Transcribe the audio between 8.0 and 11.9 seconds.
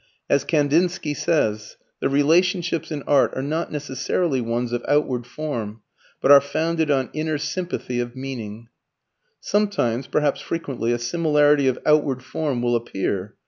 meaning." Sometimes, perhaps frequently, a similarity of